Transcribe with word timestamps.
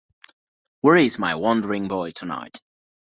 Where 0.79 0.95
Is 0.95 1.19
My 1.19 1.35
Wandering 1.35 1.87
Boy 1.87 2.09
Tonight? 2.09 2.59